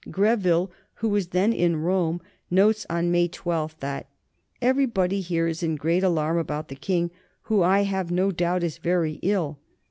Greville, 0.09 0.71
who 0.95 1.09
was 1.09 1.27
then 1.27 1.53
in 1.53 1.75
Rome, 1.75 2.21
notes 2.49 2.87
on 2.89 3.11
May 3.11 3.27
12 3.27 3.79
that: 3.81 4.07
"Everybody 4.59 5.21
here 5.21 5.45
is 5.45 5.61
in 5.61 5.75
great 5.75 6.03
alarm 6.03 6.39
about 6.39 6.69
the 6.69 6.75
King, 6.75 7.11
who 7.43 7.61
I 7.61 7.81
have 7.83 8.09
no 8.09 8.31
doubt 8.31 8.63
is 8.63 8.79
very 8.79 9.19
ill." 9.21 9.59